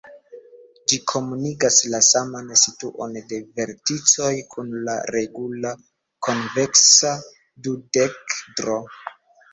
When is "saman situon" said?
2.07-3.13